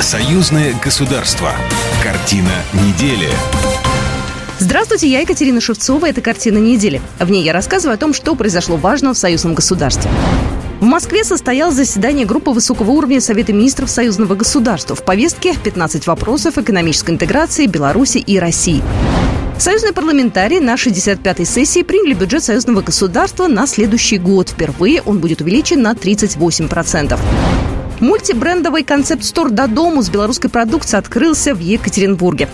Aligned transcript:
Союзное 0.00 0.74
государство. 0.82 1.52
Картина 2.02 2.48
недели. 2.72 3.28
Здравствуйте, 4.58 5.06
я 5.06 5.20
Екатерина 5.20 5.60
Шевцова. 5.60 6.06
Это 6.06 6.22
«Картина 6.22 6.56
недели». 6.56 7.02
В 7.18 7.30
ней 7.30 7.44
я 7.44 7.52
рассказываю 7.52 7.96
о 7.96 7.98
том, 7.98 8.14
что 8.14 8.34
произошло 8.34 8.78
важного 8.78 9.12
в 9.12 9.18
союзном 9.18 9.52
государстве. 9.52 10.10
В 10.80 10.84
Москве 10.84 11.22
состоялось 11.22 11.74
заседание 11.74 12.24
группы 12.24 12.50
высокого 12.50 12.92
уровня 12.92 13.20
Совета 13.20 13.52
министров 13.52 13.90
союзного 13.90 14.34
государства. 14.36 14.96
В 14.96 15.04
повестке 15.04 15.54
15 15.54 16.06
вопросов 16.06 16.56
экономической 16.56 17.10
интеграции 17.10 17.66
Беларуси 17.66 18.18
и 18.18 18.38
России. 18.38 18.82
Союзные 19.58 19.92
парламентарии 19.92 20.60
на 20.60 20.76
65-й 20.76 21.44
сессии 21.44 21.82
приняли 21.82 22.14
бюджет 22.14 22.42
союзного 22.42 22.80
государства 22.80 23.48
на 23.48 23.66
следующий 23.66 24.16
год. 24.16 24.48
Впервые 24.48 25.02
он 25.02 25.18
будет 25.18 25.42
увеличен 25.42 25.82
на 25.82 25.92
38%. 25.92 27.18
Мультибрендовый 28.00 28.82
концепт-стор 28.82 29.50
«До 29.50 29.68
дому» 29.68 30.02
с 30.02 30.08
белорусской 30.08 30.48
продукцией 30.50 30.98
открылся 30.98 31.54
в 31.54 31.58
Екатеринбурге. 31.58 32.48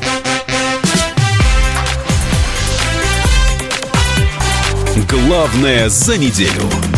Главное 5.08 5.88
за 5.88 6.18
неделю. 6.18 6.95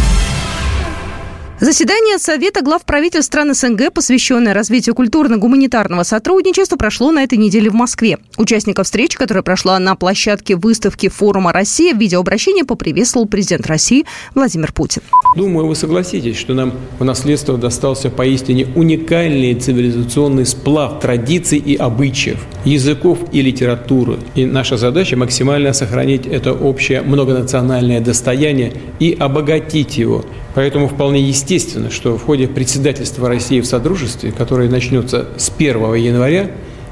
Заседание 1.60 2.18
Совета 2.18 2.62
глав 2.62 2.84
правительств 2.84 3.26
стран 3.26 3.52
СНГ, 3.52 3.92
посвященное 3.92 4.54
развитию 4.54 4.94
культурно-гуманитарного 4.94 6.04
сотрудничества, 6.04 6.76
прошло 6.76 7.10
на 7.10 7.24
этой 7.24 7.36
неделе 7.36 7.68
в 7.68 7.74
Москве. 7.74 8.18
Участников 8.36 8.86
встречи, 8.86 9.18
которая 9.18 9.42
прошла 9.42 9.76
на 9.80 9.96
площадке 9.96 10.54
выставки 10.54 11.08
форума 11.08 11.52
«Россия», 11.52 11.94
в 11.94 11.98
видеообращении 11.98 12.62
поприветствовал 12.62 13.26
президент 13.26 13.66
России 13.66 14.04
Владимир 14.36 14.72
Путин. 14.72 15.02
Думаю, 15.34 15.66
вы 15.66 15.74
согласитесь, 15.74 16.38
что 16.38 16.54
нам 16.54 16.74
в 17.00 17.04
наследство 17.04 17.58
достался 17.58 18.08
поистине 18.08 18.68
уникальный 18.76 19.54
цивилизационный 19.54 20.46
сплав 20.46 21.00
традиций 21.00 21.58
и 21.58 21.74
обычаев, 21.74 22.38
языков 22.64 23.18
и 23.32 23.42
литературы. 23.42 24.18
И 24.36 24.46
наша 24.46 24.76
задача 24.76 25.16
максимально 25.16 25.72
сохранить 25.72 26.24
это 26.24 26.52
общее 26.52 27.02
многонациональное 27.02 28.00
достояние 28.00 28.74
и 29.00 29.16
обогатить 29.18 29.98
его. 29.98 30.24
Поэтому 30.54 30.88
вполне 30.88 31.20
естественно, 31.20 31.47
естественно, 31.48 31.90
что 31.90 32.18
в 32.18 32.24
ходе 32.24 32.46
председательства 32.46 33.28
России 33.28 33.60
в 33.60 33.66
Содружестве, 33.66 34.32
которое 34.32 34.68
начнется 34.68 35.28
с 35.38 35.50
1 35.56 35.94
января, 35.94 36.50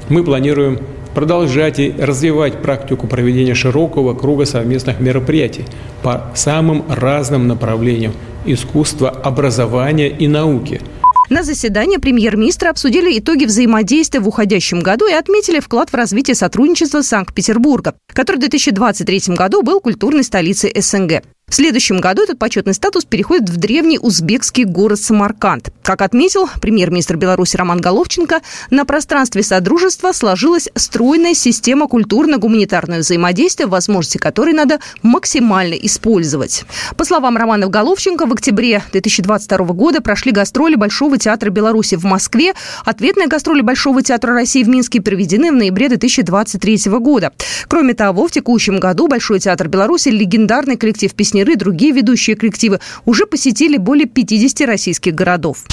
мы 0.09 0.23
планируем 0.23 0.79
продолжать 1.13 1.79
и 1.79 1.93
развивать 1.97 2.61
практику 2.61 3.07
проведения 3.07 3.53
широкого 3.53 4.15
круга 4.15 4.45
совместных 4.45 4.99
мероприятий 4.99 5.65
по 6.01 6.31
самым 6.35 6.83
разным 6.89 7.47
направлениям 7.47 8.13
искусства, 8.45 9.09
образования 9.09 10.09
и 10.09 10.27
науки– 10.27 10.81
на 11.29 11.43
заседании 11.43 11.97
премьер-министра 11.97 12.69
обсудили 12.69 13.19
итоги 13.19 13.43
взаимодействия 13.43 14.21
в 14.21 14.29
уходящем 14.29 14.79
году 14.79 15.07
и 15.07 15.13
отметили 15.13 15.59
вклад 15.59 15.89
в 15.89 15.93
развитие 15.93 16.35
сотрудничества 16.35 17.01
Санкт-Петербурга, 17.01 17.95
который 18.13 18.37
в 18.37 18.39
2023 18.39 19.35
году 19.35 19.61
был 19.61 19.81
культурной 19.81 20.23
столицей 20.23 20.73
СНГ. 20.73 21.23
В 21.49 21.55
следующем 21.55 22.01
году 22.01 22.23
этот 22.23 22.37
почетный 22.37 22.73
статус 22.73 23.05
переходит 23.05 23.49
в 23.49 23.55
древний 23.55 23.97
узбекский 23.97 24.65
город 24.65 24.99
Самарканд. 24.99 25.69
Как 25.81 26.01
отметил 26.01 26.49
премьер-министр 26.59 27.15
Беларуси 27.15 27.55
Роман 27.55 27.79
Головченко, 27.79 28.41
на 28.69 28.83
пространстве 28.83 29.43
Содружества 29.43 30.11
сложилась 30.11 30.67
стройная 30.75 31.33
система 31.33 31.87
культурно-гуманитарного 31.87 32.99
взаимодействия, 32.99 33.65
возможности 33.65 34.17
которой 34.17 34.53
надо 34.53 34.81
максимально 35.03 35.75
использовать. 35.75 36.65
По 36.97 37.05
словам 37.05 37.37
Романа 37.37 37.67
Головченко, 37.67 38.25
в 38.25 38.33
октябре 38.33 38.83
2022 38.91 39.67
года 39.67 40.01
прошли 40.01 40.33
гастроли 40.33 40.75
Большого 40.75 41.17
театра 41.17 41.49
Беларуси 41.49 41.95
в 41.95 42.03
Москве. 42.03 42.55
Ответные 42.83 43.27
гастроли 43.27 43.61
Большого 43.61 44.03
театра 44.03 44.33
России 44.33 44.63
в 44.63 44.67
Минске 44.67 45.01
проведены 45.01 45.53
в 45.53 45.55
ноябре 45.55 45.87
2023 45.87 46.91
года. 46.99 47.31
Кроме 47.69 47.93
того, 47.93 48.27
в 48.27 48.31
текущем 48.31 48.81
году 48.81 49.07
Большой 49.07 49.39
театр 49.39 49.69
Беларуси 49.69 50.09
легендарный 50.09 50.75
коллектив 50.75 51.13
песни 51.13 51.36
песняры 51.37 51.53
и 51.53 51.55
другие 51.55 51.91
ведущие 51.91 52.35
коллективы 52.35 52.79
уже 53.05 53.25
посетили 53.25 53.77
более 53.77 54.07
50 54.07 54.61
российских 54.67 55.13
городов. 55.13 55.63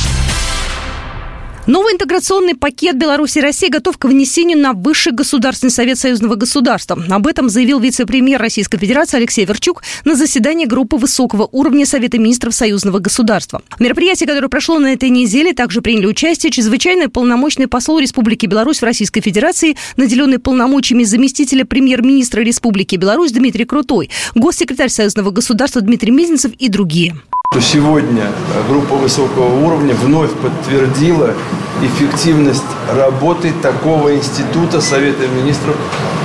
Новый 1.67 1.95
интеграционный 1.95 2.55
пакет 2.55 2.99
Беларуси 2.99 3.39
и 3.39 3.41
России 3.41 3.69
готов 3.69 3.97
к 3.97 4.05
внесению 4.05 4.59
на 4.59 4.75
Высший 4.75 5.13
Государственный 5.13 5.71
Совет 5.71 5.99
Союзного 5.99 6.35
государства. 6.35 7.03
Об 7.09 7.27
этом 7.27 7.49
заявил 7.49 7.81
вице-премьер 7.81 8.39
Российской 8.39 8.77
Федерации 8.77 9.17
Алексей 9.17 9.47
Верчук 9.47 9.83
на 10.05 10.15
заседании 10.15 10.67
группы 10.67 10.99
высокого 10.99 11.49
уровня 11.53 11.87
Совета 11.87 12.19
министров 12.19 12.55
Союзного 12.55 12.99
государства. 12.99 13.63
В 13.79 13.81
мероприятии, 13.81 14.27
которое 14.27 14.49
прошло 14.49 14.79
на 14.79 14.93
этой 14.93 15.09
неделе, 15.09 15.55
также 15.55 15.81
приняли 15.81 16.05
участие 16.05 16.53
чрезвычайный 16.53 17.09
полномочный 17.09 17.67
посол 17.67 17.99
Республики 17.99 18.45
Беларусь 18.45 18.81
в 18.81 18.85
Российской 18.85 19.23
Федерации, 19.23 19.75
наделенный 19.97 20.39
полномочиями 20.39 21.05
заместителя 21.05 21.65
премьер-министра 21.65 22.43
Республики 22.43 22.97
Беларусь 22.97 23.33
Дмитрий 23.33 23.65
Крутой, 23.65 24.11
госсекретарь 24.35 24.91
Союзного 24.91 25.31
государства 25.31 25.81
Дмитрий 25.81 26.11
Мезенцев 26.11 26.53
и 26.59 26.69
другие 26.69 27.17
что 27.55 27.63
сегодня 27.63 28.33
группа 28.69 28.97
высокого 28.97 29.65
уровня 29.65 29.95
вновь 29.95 30.33
подтвердила 30.33 31.35
эффективность 31.83 32.65
работы 32.93 33.53
такого 33.63 34.17
института 34.17 34.81
Совета 34.81 35.29
министров 35.29 35.77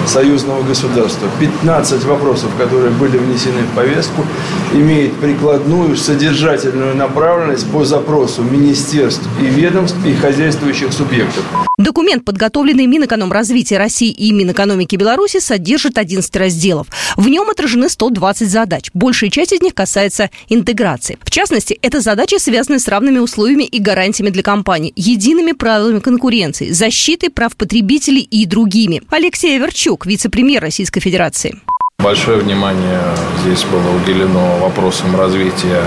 союзного 0.07 0.63
государства. 0.63 1.27
15 1.39 2.03
вопросов, 2.05 2.49
которые 2.57 2.89
были 2.89 3.17
внесены 3.17 3.61
в 3.61 3.75
повестку, 3.75 4.25
имеют 4.73 5.13
прикладную 5.17 5.95
содержательную 5.97 6.95
направленность 6.95 7.69
по 7.71 7.85
запросу 7.85 8.41
министерств 8.41 9.27
и 9.39 9.45
ведомств 9.45 9.97
и 10.05 10.13
хозяйствующих 10.13 10.91
субъектов. 10.91 11.43
Документ, 11.77 12.25
подготовленный 12.25 12.87
Минэкономразвития 12.87 13.77
России 13.77 14.09
и 14.09 14.31
Минэкономики 14.31 14.95
Беларуси, 14.95 15.39
содержит 15.39 15.97
11 15.97 16.35
разделов. 16.35 16.87
В 17.15 17.29
нем 17.29 17.49
отражены 17.49 17.87
120 17.87 18.49
задач. 18.49 18.89
Большая 18.93 19.29
часть 19.29 19.53
из 19.53 19.61
них 19.61 19.75
касается 19.75 20.29
интеграции. 20.49 21.18
В 21.23 21.31
частности, 21.31 21.77
это 21.81 22.01
задачи, 22.01 22.37
связанные 22.39 22.79
с 22.79 22.87
равными 22.87 23.19
условиями 23.19 23.63
и 23.63 23.79
гарантиями 23.79 24.29
для 24.29 24.43
компаний, 24.43 24.93
едиными 24.95 25.51
правилами 25.51 25.99
конкуренции, 25.99 26.71
защитой 26.71 27.29
прав 27.29 27.55
потребителей 27.55 28.21
и 28.21 28.45
другими. 28.45 29.01
Алексей 29.09 29.57
Верчук, 29.57 30.05
вице-премьер 30.05 30.61
Российской 30.61 30.99
Федерации. 31.01 31.59
Большое 32.01 32.37
внимание 32.37 33.01
здесь 33.41 33.65
было 33.65 33.93
уделено 33.93 34.57
вопросам 34.61 35.19
развития 35.19 35.83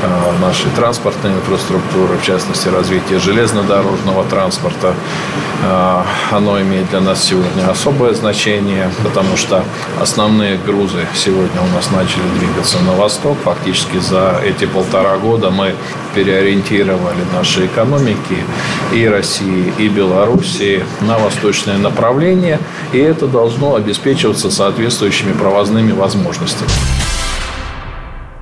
э, 0.00 0.40
нашей 0.40 0.70
транспортной 0.76 1.32
инфраструктуры, 1.32 2.18
в 2.18 2.22
частности, 2.22 2.68
развития 2.68 3.18
железнодорожного 3.18 4.22
транспорта. 4.26 4.94
Э, 5.64 6.02
оно 6.30 6.60
имеет 6.60 6.88
для 6.90 7.00
нас 7.00 7.24
сегодня 7.24 7.68
особое 7.68 8.14
значение, 8.14 8.88
потому 9.02 9.36
что 9.36 9.64
основные 10.00 10.56
грузы 10.56 11.04
сегодня 11.16 11.60
у 11.60 11.74
нас 11.74 11.90
начали 11.90 12.22
двигаться 12.38 12.78
на 12.84 12.92
восток. 12.92 13.36
Фактически 13.42 13.98
за 13.98 14.40
эти 14.46 14.66
полтора 14.66 15.16
года 15.16 15.50
мы 15.50 15.74
переориентировали 16.14 17.24
наши 17.34 17.66
экономики 17.66 18.38
и 18.94 19.04
России, 19.04 19.72
и 19.78 19.88
Белоруссии 19.88 20.84
на 21.00 21.18
восточное 21.18 21.76
направление, 21.76 22.60
и 22.92 22.98
это 22.98 23.26
должно 23.26 23.74
обеспечиваться 23.74 24.48
соответствующими 24.48 25.32
правами 25.32 25.55
сквозными 25.56 25.92
возможностями. 25.92 27.05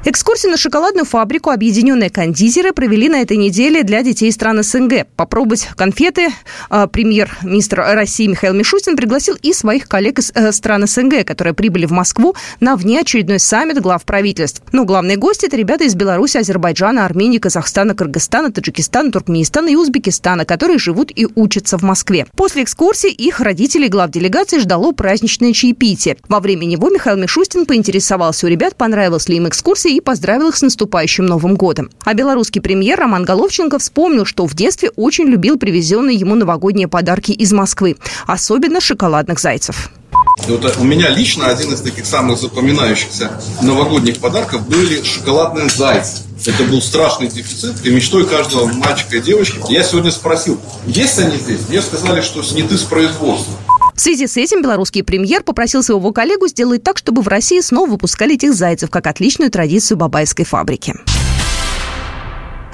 Экскурсию 0.06 0.50
на 0.50 0.59
шоколадную 0.59 1.06
фабрику 1.06 1.48
объединенные 1.48 2.10
кондитеры 2.10 2.75
провели 2.75 3.09
на 3.09 3.22
этой 3.22 3.38
неделе 3.38 3.82
для 3.84 4.03
детей 4.03 4.31
стран 4.32 4.62
СНГ. 4.62 5.06
Попробовать 5.16 5.66
конфеты 5.76 6.28
а, 6.69 6.87
премьер-министр 6.87 7.78
России 7.78 8.26
Михаил 8.26 8.53
Мишустин 8.53 8.98
пригласил 8.98 9.34
и 9.41 9.54
своих 9.54 9.88
коллег 9.88 10.19
из 10.19 10.31
э, 10.34 10.53
стран 10.53 10.87
СНГ, 10.87 11.25
которые 11.25 11.54
прибыли 11.54 11.87
в 11.87 11.91
Москву 11.91 12.34
на 12.60 12.76
внеочередной 12.76 13.38
саммит 13.38 13.81
глав 13.81 14.04
правительств. 14.04 14.62
Но 14.72 14.84
главные 14.84 15.16
гости– 15.16 15.47
это 15.47 15.56
ребята 15.56 15.84
из 15.84 15.94
Беларуси, 15.94 16.36
Азербайджана, 16.36 17.06
Армении, 17.06 17.38
Казахстана, 17.38 17.94
Кыргызстана, 17.94 18.53
Таджикистана, 18.53 19.10
Туркменистана 19.10 19.69
и 19.69 19.75
Узбекистана, 19.75 20.45
которые 20.45 20.78
живут 20.78 21.12
и 21.16 21.27
учатся 21.34 21.78
в 21.78 21.83
Москве. 21.83 22.27
После 22.36 22.65
экскурсии 22.65 23.10
их 23.10 23.41
родителей 23.41 23.89
глав 23.89 24.10
делегации 24.10 24.59
ждало 24.59 24.92
праздничное 24.92 25.54
чаепитие. 25.54 26.18
Во 26.28 26.41
время 26.41 26.66
него 26.66 26.91
Михаил 26.91 27.16
Мишустин 27.16 27.65
поинтересовался 27.65 28.45
у 28.45 28.50
ребят, 28.50 28.77
понравилась 28.77 29.30
ли 29.30 29.36
им 29.39 29.48
экскурсия 29.48 29.94
и 29.97 30.01
поздравил 30.01 30.49
их 30.49 30.57
с 30.57 30.63
наступающим 30.63 31.27
Новым 31.27 31.57
годом. 31.57 31.91
А 32.05 32.15
белорусский 32.15 32.61
премьер 32.61 32.99
Роман 32.99 33.25
Головченко 33.25 33.79
вспомнил, 33.79 34.25
что 34.25 34.47
в 34.47 34.55
детстве 34.55 34.91
очень 34.97 35.27
любил 35.27 35.59
привезенные 35.59 36.17
ему 36.17 36.35
новогодние 36.35 36.89
подарки 36.89 37.33
из 37.33 37.53
Москвы, 37.53 37.97
особенно 38.27 38.81
шоколадных 38.81 39.39
зайцев. 39.39 39.91
Вот 40.47 40.77
у 40.79 40.85
меня 40.85 41.09
лично 41.11 41.47
один 41.47 41.73
из 41.73 41.81
таких 41.81 42.07
самых 42.07 42.39
запоминающихся 42.39 43.31
новогодних 43.63 44.19
подарков 44.19 44.69
были 44.69 45.03
шоколадные 45.03 45.69
зайцы. 45.69 46.23
Это 46.45 46.65
был 46.65 46.83
страшный 46.83 47.29
дефицит 47.29 47.87
и 47.87 47.91
мечтой 47.91 48.27
каждого 48.27 48.67
мальчика 48.67 49.17
и 49.17 49.21
девочки. 49.21 49.61
Я 49.69 49.83
сегодня 49.83 50.11
спросил, 50.11 50.61
есть 50.87 51.19
они 51.19 51.37
здесь? 51.37 51.69
Мне 51.69 51.81
сказали, 51.81 52.21
что 52.21 52.43
сняты 52.43 52.77
с 52.77 52.83
производства. 52.83 53.55
В 53.95 54.01
связи 54.01 54.27
с 54.27 54.37
этим 54.37 54.61
белорусский 54.61 55.05
премьер 55.05 55.45
попросил 55.45 55.83
своего 55.83 56.13
коллегу 56.13 56.49
сделать 56.49 56.83
так, 56.83 56.99
чтобы 56.99 57.23
в 57.23 57.29
России 57.29 57.61
снова 57.61 57.91
выпускали 57.91 58.35
этих 58.35 58.53
зайцев, 58.53 58.91
как 58.91 59.07
отличную 59.07 59.53
традицию 59.53 59.97
бабайской 59.99 60.45
фабрики. 60.45 60.95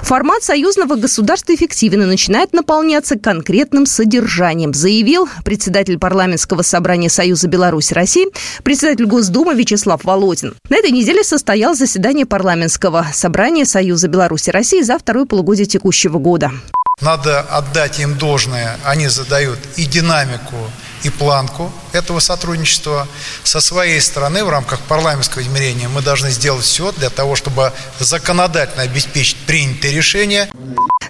Формат 0.01 0.43
союзного 0.43 0.95
государства 0.95 1.53
эффективен 1.53 2.01
и 2.01 2.05
начинает 2.05 2.53
наполняться 2.53 3.17
конкретным 3.17 3.85
содержанием, 3.85 4.73
заявил 4.73 5.29
председатель 5.45 5.99
парламентского 5.99 6.63
собрания 6.63 7.07
Союза 7.07 7.47
Беларусь 7.47 7.91
России, 7.91 8.27
председатель 8.63 9.05
Госдумы 9.05 9.53
Вячеслав 9.53 10.03
Володин. 10.03 10.55
На 10.69 10.77
этой 10.77 10.89
неделе 10.89 11.23
состоялось 11.23 11.77
заседание 11.77 12.25
парламентского 12.25 13.05
собрания 13.13 13.63
Союза 13.63 14.07
Беларуси 14.07 14.49
России 14.49 14.81
за 14.81 14.97
второе 14.97 15.25
полугодие 15.25 15.67
текущего 15.67 16.17
года. 16.17 16.51
Надо 16.99 17.41
отдать 17.41 17.99
им 17.99 18.17
должное. 18.17 18.77
Они 18.83 19.07
задают 19.07 19.59
и 19.75 19.85
динамику, 19.85 20.55
и 21.03 21.09
планку 21.09 21.71
этого 21.91 22.19
сотрудничества. 22.19 23.07
Со 23.43 23.61
своей 23.61 23.99
стороны, 24.01 24.43
в 24.43 24.49
рамках 24.49 24.79
парламентского 24.81 25.41
измерения, 25.41 25.89
мы 25.89 26.01
должны 26.01 26.31
сделать 26.31 26.65
все 26.65 26.91
для 26.91 27.09
того, 27.09 27.35
чтобы 27.35 27.73
законодательно 27.99 28.83
обеспечить 28.83 29.37
принятые 29.45 29.93
решения. 29.93 30.49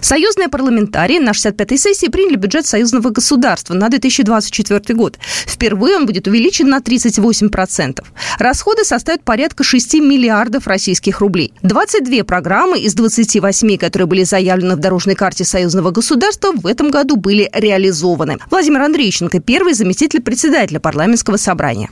Союзные 0.02 0.48
парламентарии 0.48 1.20
на 1.20 1.30
65-й 1.30 1.78
сессии 1.78 2.08
приняли 2.08 2.34
бюджет 2.34 2.66
союзного 2.66 3.10
государства 3.10 3.72
на 3.74 3.88
2024 3.88 4.96
год. 4.96 5.16
Впервые 5.46 5.96
он 5.96 6.06
будет 6.06 6.26
увеличен 6.26 6.68
на 6.68 6.80
38%. 6.80 8.04
Расходы 8.38 8.84
составят 8.84 9.22
порядка 9.22 9.62
6 9.62 9.94
миллиардов 9.94 10.66
российских 10.66 11.20
рублей. 11.20 11.54
22 11.62 12.24
программы 12.24 12.80
из 12.80 12.94
28, 12.94 13.76
которые 13.78 14.06
были 14.06 14.24
заявлены 14.24 14.74
в 14.74 14.80
дорожной 14.80 15.14
карте 15.14 15.44
союзного 15.44 15.92
государства, 15.92 16.50
в 16.52 16.66
этом 16.66 16.90
году 16.90 17.16
были 17.16 17.48
реализованы. 17.52 18.38
Владимир 18.50 18.82
Андрейченко, 18.82 19.38
первый 19.38 19.74
заместитель 19.74 20.20
председателя 20.20 20.80
парламентского 20.80 21.36
собрания 21.36 21.90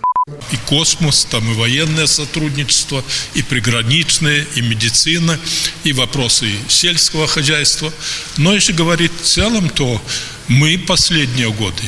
и 0.53 0.56
космос, 0.67 1.27
там 1.31 1.50
и 1.50 1.55
военное 1.55 2.06
сотрудничество, 2.06 3.05
и 3.35 3.43
приграничное, 3.43 4.47
и 4.55 4.61
медицина, 4.61 5.38
и 5.85 5.93
вопросы 5.93 6.50
сельского 6.69 7.27
хозяйства. 7.27 7.93
Но 8.37 8.55
если 8.55 8.73
говорить 8.73 9.12
в 9.21 9.25
целом, 9.25 9.69
то 9.71 10.03
мы 10.49 10.79
последние 10.79 11.50
годы 11.53 11.82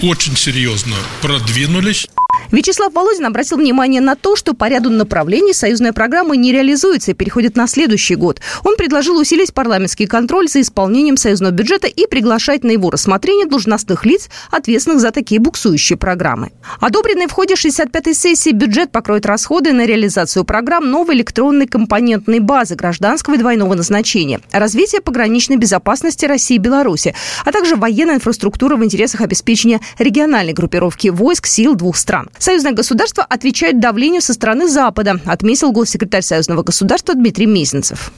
очень 0.00 0.36
серьезно 0.36 0.96
продвинулись. 1.22 2.06
Вячеслав 2.50 2.92
Володин 2.92 3.26
обратил 3.26 3.58
внимание 3.58 4.00
на 4.00 4.14
то, 4.14 4.36
что 4.36 4.54
по 4.54 4.68
ряду 4.68 4.90
направлений 4.90 5.52
союзная 5.52 5.92
программа 5.92 6.36
не 6.36 6.52
реализуется 6.52 7.10
и 7.10 7.14
переходит 7.14 7.56
на 7.56 7.66
следующий 7.66 8.14
год. 8.14 8.40
Он 8.64 8.76
предложил 8.76 9.18
усилить 9.18 9.52
парламентский 9.52 10.06
контроль 10.06 10.48
за 10.48 10.60
исполнением 10.60 11.16
союзного 11.16 11.52
бюджета 11.52 11.86
и 11.86 12.06
приглашать 12.06 12.64
на 12.64 12.70
его 12.70 12.90
рассмотрение 12.90 13.46
должностных 13.46 14.06
лиц, 14.06 14.28
ответственных 14.50 15.00
за 15.00 15.10
такие 15.10 15.40
буксующие 15.40 15.96
программы. 15.96 16.52
Одобренный 16.80 17.26
в 17.26 17.32
ходе 17.32 17.54
65-й 17.54 18.14
сессии 18.14 18.50
бюджет 18.50 18.92
покроет 18.92 19.26
расходы 19.26 19.72
на 19.72 19.86
реализацию 19.86 20.44
программ 20.44 20.90
новой 20.90 21.14
электронной 21.16 21.66
компонентной 21.66 22.40
базы 22.40 22.74
гражданского 22.74 23.34
и 23.34 23.38
двойного 23.38 23.74
назначения, 23.74 24.40
развитие 24.52 25.00
пограничной 25.00 25.56
безопасности 25.56 26.26
России 26.26 26.56
и 26.56 26.58
Беларуси, 26.58 27.14
а 27.44 27.52
также 27.52 27.76
военная 27.76 28.16
инфраструктура 28.16 28.76
в 28.76 28.84
интересах 28.84 29.20
обеспечения 29.20 29.80
региональной 29.98 30.52
группировки 30.52 31.08
войск 31.08 31.46
сил 31.46 31.74
двух 31.74 31.96
стран. 31.96 32.25
Союзное 32.38 32.72
государство 32.72 33.24
отвечает 33.24 33.80
давлению 33.80 34.20
со 34.20 34.32
стороны 34.32 34.68
Запада, 34.68 35.20
отметил 35.24 35.72
госсекретарь 35.72 36.22
Союзного 36.22 36.62
государства 36.62 37.14
Дмитрий 37.14 37.46
Мезенцев. 37.46 38.12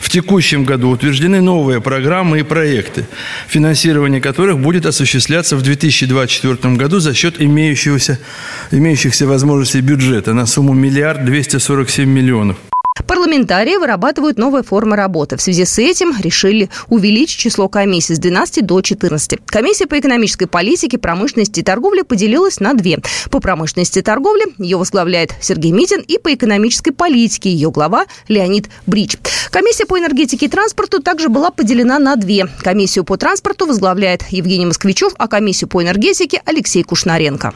В 0.00 0.08
текущем 0.08 0.64
году 0.64 0.90
утверждены 0.90 1.40
новые 1.40 1.80
программы 1.80 2.40
и 2.40 2.42
проекты, 2.42 3.06
финансирование 3.46 4.20
которых 4.20 4.58
будет 4.58 4.84
осуществляться 4.84 5.56
в 5.56 5.62
2024 5.62 6.74
году 6.74 6.98
за 6.98 7.14
счет 7.14 7.40
имеющегося, 7.40 8.18
имеющихся 8.72 9.28
возможностей 9.28 9.80
бюджета 9.80 10.32
на 10.34 10.46
сумму 10.46 10.72
миллиард 10.72 11.24
двести 11.24 11.58
сорок 11.58 11.88
семь 11.88 12.10
миллионов. 12.10 12.56
Парламентарии 13.20 13.76
вырабатывают 13.76 14.38
новые 14.38 14.62
формы 14.62 14.96
работы. 14.96 15.36
В 15.36 15.42
связи 15.42 15.66
с 15.66 15.78
этим 15.78 16.14
решили 16.18 16.70
увеличить 16.88 17.38
число 17.38 17.68
комиссий 17.68 18.14
с 18.14 18.18
12 18.18 18.64
до 18.64 18.80
14. 18.80 19.40
Комиссия 19.44 19.86
по 19.86 19.98
экономической 20.00 20.46
политике, 20.46 20.96
промышленности 20.96 21.60
и 21.60 21.62
торговле 21.62 22.02
поделилась 22.02 22.60
на 22.60 22.72
две. 22.72 22.98
По 23.30 23.38
промышленности 23.38 23.98
и 23.98 24.02
торговле 24.02 24.46
ее 24.56 24.78
возглавляет 24.78 25.34
Сергей 25.42 25.70
Митин 25.70 26.00
и 26.00 26.16
по 26.16 26.32
экономической 26.32 26.92
политике 26.92 27.50
ее 27.50 27.70
глава 27.70 28.06
Леонид 28.28 28.70
Брич. 28.86 29.18
Комиссия 29.50 29.84
по 29.84 29.98
энергетике 29.98 30.46
и 30.46 30.48
транспорту 30.48 31.02
также 31.02 31.28
была 31.28 31.50
поделена 31.50 31.98
на 31.98 32.16
две. 32.16 32.48
Комиссию 32.62 33.04
по 33.04 33.18
транспорту 33.18 33.66
возглавляет 33.66 34.24
Евгений 34.30 34.64
Москвичев, 34.64 35.12
а 35.18 35.28
комиссию 35.28 35.68
по 35.68 35.82
энергетике 35.82 36.40
Алексей 36.46 36.82
Кушнаренко. 36.82 37.52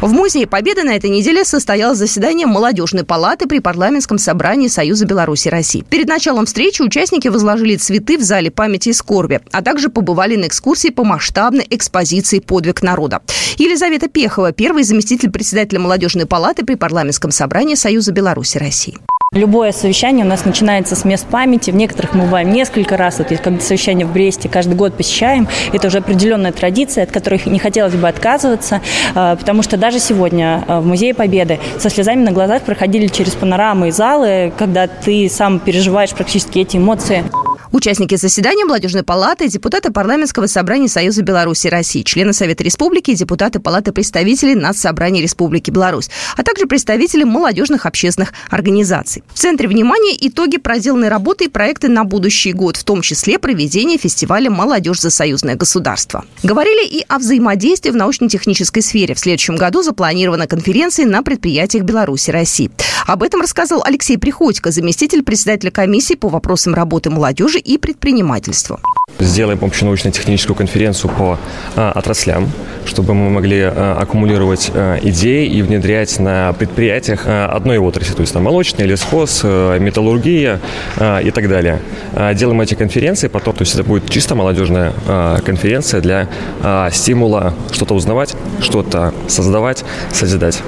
В 0.00 0.12
Музее 0.12 0.46
Победы 0.46 0.84
на 0.84 0.94
этой 0.94 1.10
неделе 1.10 1.44
состоялось 1.44 1.98
заседание 1.98 2.46
Молодежной 2.46 3.02
палаты 3.02 3.48
при 3.48 3.58
парламентском 3.58 4.16
собрании 4.18 4.68
Союза 4.68 5.06
Беларуси 5.06 5.48
России. 5.48 5.84
Перед 5.90 6.06
началом 6.06 6.46
встречи 6.46 6.82
участники 6.82 7.26
возложили 7.26 7.74
цветы 7.74 8.16
в 8.16 8.22
зале 8.22 8.52
памяти 8.52 8.90
и 8.90 8.92
скорби, 8.92 9.40
а 9.50 9.60
также 9.60 9.88
побывали 9.88 10.36
на 10.36 10.46
экскурсии 10.46 10.90
по 10.90 11.02
масштабной 11.02 11.66
экспозиции 11.68 12.38
«Подвиг 12.38 12.80
народа». 12.82 13.22
Елизавета 13.56 14.08
Пехова, 14.08 14.52
первый 14.52 14.84
заместитель 14.84 15.30
председателя 15.30 15.80
Молодежной 15.80 16.26
палаты 16.26 16.64
при 16.64 16.76
парламентском 16.76 17.32
собрании 17.32 17.74
Союза 17.74 18.12
Беларуси 18.12 18.56
России. 18.56 18.96
Любое 19.32 19.72
совещание 19.72 20.24
у 20.24 20.28
нас 20.28 20.46
начинается 20.46 20.96
с 20.96 21.04
мест 21.04 21.26
памяти. 21.26 21.70
В 21.70 21.74
некоторых 21.74 22.14
мы 22.14 22.24
бываем 22.24 22.50
несколько 22.50 22.96
раз. 22.96 23.18
Вот 23.18 23.28
когда 23.28 23.60
совещание 23.60 24.06
в 24.06 24.12
Бресте 24.12 24.48
каждый 24.48 24.74
год 24.74 24.96
посещаем. 24.96 25.46
Это 25.70 25.88
уже 25.88 25.98
определенная 25.98 26.50
традиция, 26.50 27.04
от 27.04 27.10
которой 27.10 27.42
не 27.44 27.58
хотелось 27.58 27.94
бы 27.94 28.08
отказываться, 28.08 28.80
а, 29.14 29.36
потому 29.36 29.62
что 29.62 29.76
даже 29.76 29.98
сегодня 29.98 30.64
а, 30.66 30.80
в 30.80 30.86
Музее 30.86 31.12
Победы 31.12 31.60
со 31.78 31.90
слезами 31.90 32.22
на 32.22 32.32
глазах 32.32 32.62
проходили 32.62 33.06
через 33.08 33.34
панорамы 33.34 33.88
и 33.88 33.90
залы, 33.90 34.50
когда 34.56 34.86
ты 34.86 35.28
сам 35.28 35.58
переживаешь 35.58 36.10
практически 36.12 36.60
эти 36.60 36.78
эмоции. 36.78 37.22
Участники 37.70 38.14
заседания 38.16 38.64
Молодежной 38.64 39.02
палаты, 39.02 39.46
депутаты 39.46 39.92
парламентского 39.92 40.46
собрания 40.46 40.88
Союза 40.88 41.22
Беларуси 41.22 41.66
и 41.66 41.70
России, 41.70 42.02
члены 42.02 42.32
Совета 42.32 42.64
Республики 42.64 43.10
и 43.10 43.14
депутаты 43.14 43.60
Палаты 43.60 43.92
представителей 43.92 44.54
Нацсобрания 44.54 45.20
Республики 45.20 45.70
Беларусь, 45.70 46.08
а 46.36 46.42
также 46.42 46.66
представители 46.66 47.24
молодежных 47.24 47.84
общественных 47.84 48.32
организаций. 48.48 49.22
В 49.34 49.38
центре 49.38 49.68
внимания 49.68 50.16
итоги 50.18 50.56
проделанной 50.56 51.08
работы 51.08 51.44
и 51.44 51.48
проекты 51.48 51.88
на 51.88 52.04
будущий 52.04 52.54
год, 52.54 52.76
в 52.76 52.84
том 52.84 53.02
числе 53.02 53.38
проведение 53.38 53.98
фестиваля 53.98 54.50
«Молодежь 54.50 55.00
за 55.00 55.10
союзное 55.10 55.54
государство». 55.54 56.24
Говорили 56.42 56.86
и 56.86 57.04
о 57.06 57.18
взаимодействии 57.18 57.90
в 57.90 57.96
научно-технической 57.96 58.82
сфере. 58.82 59.14
В 59.14 59.18
следующем 59.18 59.56
году 59.56 59.82
запланирована 59.82 60.46
конференция 60.46 61.04
на 61.04 61.22
предприятиях 61.22 61.84
Беларуси 61.84 62.30
и 62.30 62.32
России. 62.32 62.70
Об 63.06 63.22
этом 63.22 63.42
рассказал 63.42 63.82
Алексей 63.84 64.16
Приходько, 64.18 64.70
заместитель 64.70 65.22
председателя 65.22 65.70
комиссии 65.70 66.14
по 66.14 66.28
вопросам 66.28 66.74
работы 66.74 67.10
молодежи 67.10 67.57
молодежи 67.58 67.60
и 67.60 67.78
предпринимательству. 67.78 68.78
Сделаем 69.18 69.58
общенаучно-техническую 69.62 70.54
конференцию 70.56 71.10
по 71.10 71.38
а, 71.76 71.92
отраслям, 71.92 72.48
чтобы 72.84 73.14
мы 73.14 73.30
могли 73.30 73.62
а, 73.62 73.98
аккумулировать 74.00 74.70
а, 74.74 74.98
идеи 75.02 75.46
и 75.46 75.62
внедрять 75.62 76.20
на 76.20 76.52
предприятиях 76.52 77.22
а, 77.26 77.46
одной 77.46 77.78
отрасли, 77.78 78.14
то 78.14 78.20
есть 78.20 78.32
там 78.32 78.44
молочная, 78.44 78.86
лесхоз, 78.86 79.40
а, 79.44 79.78
металлургия 79.78 80.60
а, 80.96 81.18
и 81.20 81.30
так 81.30 81.48
далее. 81.48 81.80
А, 82.14 82.34
делаем 82.34 82.60
эти 82.60 82.74
конференции, 82.74 83.28
потом, 83.28 83.54
то 83.54 83.62
есть 83.62 83.74
это 83.74 83.84
будет 83.84 84.08
чисто 84.10 84.34
молодежная 84.34 84.92
а, 85.06 85.40
конференция 85.40 86.00
для 86.00 86.28
а, 86.62 86.90
стимула 86.90 87.54
что-то 87.72 87.94
узнавать, 87.94 88.36
что-то 88.60 89.12
создавать, 89.26 89.84
созидать. 90.12 90.62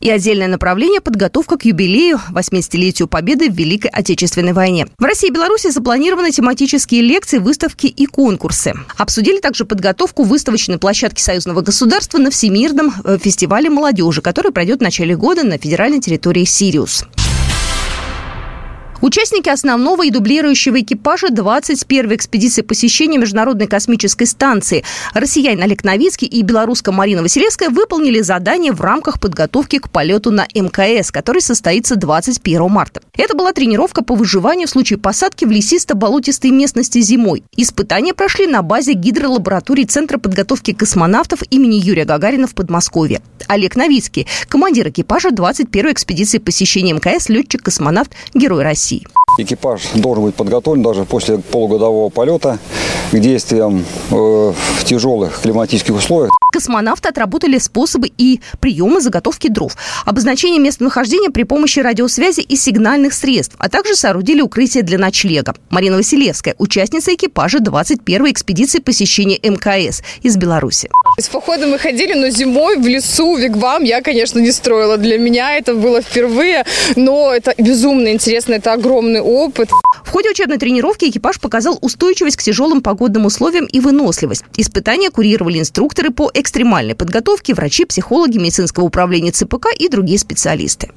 И 0.00 0.10
отдельное 0.10 0.46
направление– 0.46 1.00
подготовка 1.02 1.56
к 1.56 1.64
юбилею 1.64 2.20
80-летию 2.30 3.08
Победы 3.08 3.48
в 3.48 3.54
Великой 3.54 3.90
Отечественной 3.90 4.52
войне. 4.52 4.88
В 4.98 5.04
России 5.04 5.28
и 5.28 5.32
Беларуси 5.32 5.70
запланированы 5.70 6.30
тематические 6.30 7.00
лекции, 7.00 7.38
выставки 7.38 7.86
и 7.86 8.06
конкурсы. 8.06 8.74
Обсудили 8.98 9.40
также 9.40 9.64
подготовку 9.64 10.24
выставочной 10.24 10.78
площадки 10.78 11.20
Союзного 11.20 11.62
государства 11.62 12.18
на 12.18 12.30
Всемирном 12.30 12.92
э, 13.04 13.18
фестивале 13.18 13.70
молодежи, 13.70 14.20
который 14.20 14.52
пройдет 14.52 14.80
в 14.80 14.82
начале 14.82 15.16
года 15.16 15.44
на 15.44 15.56
федеральной 15.56 16.00
территории 16.00 16.44
Сириус. 16.44 17.06
Участники 19.02 19.48
основного 19.48 20.06
и 20.06 20.10
дублирующего 20.10 20.80
экипажа 20.80 21.28
21-й 21.28 22.16
экспедиции 22.16 22.62
посещения 22.62 23.18
Международной 23.18 23.66
космической 23.66 24.24
станции 24.24 24.84
россиянин 25.12 25.62
Олег 25.62 25.84
Новицкий 25.84 26.26
и 26.26 26.42
белоруска 26.42 26.92
Марина 26.92 27.22
Василевская 27.22 27.68
выполнили 27.68 28.22
задание 28.22 28.72
в 28.72 28.80
рамках 28.80 29.20
подготовки 29.20 29.78
к 29.78 29.90
полету 29.90 30.30
на 30.30 30.46
МКС, 30.54 31.10
который 31.10 31.42
состоится 31.42 31.96
21 31.96 32.70
марта. 32.70 33.02
Это 33.16 33.36
была 33.36 33.52
тренировка 33.52 34.02
по 34.02 34.14
выживанию 34.14 34.66
в 34.66 34.70
случае 34.70 34.98
посадки 34.98 35.44
в 35.44 35.50
лесисто-болотистой 35.50 36.50
местности 36.50 37.00
зимой. 37.00 37.44
Испытания 37.56 38.14
прошли 38.14 38.46
на 38.46 38.62
базе 38.62 38.94
гидролаборатории 38.94 39.84
Центра 39.84 40.18
подготовки 40.18 40.72
космонавтов 40.72 41.40
имени 41.50 41.76
Юрия 41.76 42.04
Гагарина 42.04 42.46
в 42.46 42.54
Подмосковье. 42.54 43.20
Олег 43.46 43.76
Новицкий, 43.76 44.26
командир 44.48 44.88
экипажа 44.88 45.28
21-й 45.28 45.92
экспедиции 45.92 46.38
посещения 46.38 46.94
мкс, 46.94 47.28
летчик-космонавт, 47.28 48.12
герой 48.34 48.62
России. 48.62 48.85
Экипаж 49.38 49.82
должен 49.94 50.24
быть 50.24 50.34
подготовлен 50.34 50.82
даже 50.82 51.04
после 51.04 51.38
полугодового 51.38 52.08
полета 52.08 52.58
к 53.12 53.18
действиям 53.18 53.84
э, 54.10 54.14
в 54.14 54.84
тяжелых 54.84 55.40
климатических 55.40 55.94
условиях. 55.94 56.30
Космонавты 56.52 57.10
отработали 57.10 57.58
способы 57.58 58.10
и 58.16 58.40
приемы 58.60 59.02
заготовки 59.02 59.48
дров, 59.48 59.76
обозначение 60.06 60.58
местонахождения 60.58 61.30
при 61.30 61.42
помощи 61.42 61.80
радиосвязи 61.80 62.40
и 62.40 62.56
сигнальных 62.56 63.12
средств, 63.12 63.56
а 63.58 63.68
также 63.68 63.94
соорудили 63.94 64.40
укрытие 64.40 64.82
для 64.82 64.98
ночлега. 64.98 65.54
Марина 65.68 65.96
Василевская, 65.96 66.54
участница 66.56 67.14
экипажа 67.14 67.58
21-й 67.58 68.32
экспедиции 68.32 68.78
посещения 68.78 69.38
МКС 69.42 70.02
из 70.22 70.36
Беларуси. 70.38 70.88
С 71.18 71.30
похода 71.30 71.66
мы 71.66 71.78
ходили, 71.78 72.12
но 72.12 72.28
зимой 72.28 72.76
в 72.76 72.86
лесу, 72.86 73.36
вигвам 73.36 73.84
я, 73.84 74.02
конечно, 74.02 74.38
не 74.38 74.52
строила. 74.52 74.98
Для 74.98 75.18
меня 75.18 75.56
это 75.56 75.74
было 75.74 76.02
впервые, 76.02 76.66
но 76.94 77.32
это 77.32 77.54
безумно 77.56 78.12
интересно, 78.12 78.54
это 78.54 78.74
огромный 78.74 79.22
опыт. 79.22 79.70
В 80.04 80.10
ходе 80.10 80.30
учебной 80.30 80.58
тренировки 80.58 81.06
экипаж 81.06 81.40
показал 81.40 81.78
устойчивость 81.80 82.36
к 82.36 82.42
тяжелым 82.42 82.82
погодным 82.82 83.24
условиям 83.24 83.64
и 83.64 83.80
выносливость. 83.80 84.44
Испытания 84.58 85.08
курировали 85.08 85.58
инструкторы 85.58 86.10
по 86.10 86.30
экстремальной 86.34 86.94
подготовке, 86.94 87.54
врачи, 87.54 87.86
психологи 87.86 88.36
медицинского 88.36 88.84
управления 88.84 89.30
ЦПК 89.30 89.68
и 89.74 89.88
другие 89.88 90.18
специалисты. 90.18 90.90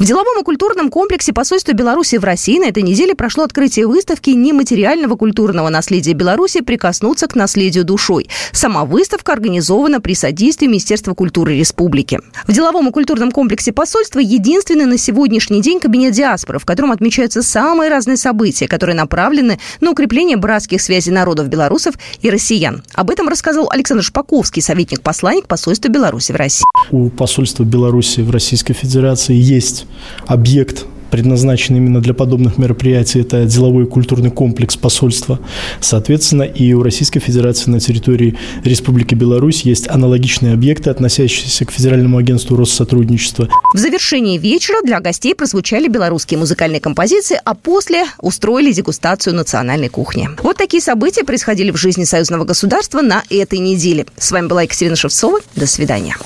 В 0.00 0.04
деловом 0.06 0.40
и 0.40 0.44
культурном 0.44 0.88
комплексе 0.88 1.34
посольства 1.34 1.74
Беларуси 1.74 2.16
в 2.16 2.24
России 2.24 2.58
на 2.58 2.68
этой 2.68 2.82
неделе 2.82 3.14
прошло 3.14 3.44
открытие 3.44 3.86
выставки 3.86 4.30
нематериального 4.30 5.14
культурного 5.14 5.68
наследия 5.68 6.14
Беларуси 6.14 6.62
«Прикоснуться 6.62 7.26
к 7.26 7.34
наследию 7.34 7.84
душой». 7.84 8.26
Сама 8.50 8.86
выставка 8.86 9.34
организована 9.34 10.00
при 10.00 10.14
содействии 10.14 10.68
Министерства 10.68 11.12
культуры 11.12 11.58
Республики. 11.58 12.18
В 12.46 12.52
деловом 12.52 12.88
и 12.88 12.92
культурном 12.92 13.30
комплексе 13.30 13.74
посольства 13.74 14.20
единственный 14.20 14.86
на 14.86 14.96
сегодняшний 14.96 15.60
день 15.60 15.80
кабинет 15.80 16.14
диаспоры, 16.14 16.58
в 16.58 16.64
котором 16.64 16.92
отмечаются 16.92 17.42
самые 17.42 17.90
разные 17.90 18.16
события, 18.16 18.68
которые 18.68 18.96
направлены 18.96 19.58
на 19.82 19.90
укрепление 19.90 20.38
братских 20.38 20.80
связей 20.80 21.10
народов 21.10 21.48
белорусов 21.48 21.96
и 22.22 22.30
россиян. 22.30 22.82
Об 22.94 23.10
этом 23.10 23.28
рассказал 23.28 23.68
Александр 23.70 24.02
Шпаковский, 24.02 24.62
советник-посланник 24.62 25.46
посольства 25.46 25.90
Беларуси 25.90 26.32
в 26.32 26.36
России. 26.36 26.64
У 26.90 27.10
посольства 27.10 27.64
Беларуси 27.64 28.20
в 28.20 28.30
Российской 28.30 28.72
Федерации 28.72 29.34
есть 29.34 29.84
объект 30.26 30.86
предназначенный 31.10 31.78
именно 31.78 32.00
для 32.00 32.14
подобных 32.14 32.58
мероприятий. 32.58 33.20
Это 33.20 33.44
деловой 33.44 33.84
и 33.84 33.86
культурный 33.86 34.30
комплекс 34.30 34.76
посольства. 34.76 35.40
Соответственно, 35.80 36.44
и 36.44 36.72
у 36.72 36.82
Российской 36.82 37.20
Федерации 37.20 37.70
на 37.70 37.80
территории 37.80 38.36
Республики 38.64 39.14
Беларусь 39.14 39.62
есть 39.62 39.88
аналогичные 39.88 40.54
объекты, 40.54 40.90
относящиеся 40.90 41.64
к 41.64 41.70
Федеральному 41.70 42.18
агентству 42.18 42.56
Россотрудничества. 42.56 43.48
В 43.74 43.78
завершении 43.78 44.38
вечера 44.38 44.78
для 44.82 45.00
гостей 45.00 45.34
прозвучали 45.34 45.88
белорусские 45.88 46.38
музыкальные 46.38 46.80
композиции, 46.80 47.40
а 47.44 47.54
после 47.54 48.04
устроили 48.20 48.72
дегустацию 48.72 49.34
национальной 49.34 49.88
кухни. 49.88 50.28
Вот 50.42 50.56
такие 50.56 50.82
события 50.82 51.24
происходили 51.24 51.70
в 51.70 51.76
жизни 51.76 52.04
союзного 52.04 52.44
государства 52.44 53.00
на 53.02 53.22
этой 53.30 53.58
неделе. 53.58 54.06
С 54.16 54.30
вами 54.30 54.46
была 54.46 54.62
Екатерина 54.62 54.96
Шевцова. 54.96 55.40
До 55.56 55.66
свидания. 55.66 56.16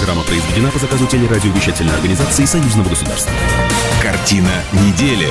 Программа 0.00 0.24
произведена 0.24 0.70
по 0.70 0.78
заказу 0.78 1.06
телерадиовещательной 1.06 1.94
организации 1.94 2.46
Союзного 2.46 2.88
государства. 2.88 3.34
Картина 4.02 4.64
недели. 4.72 5.28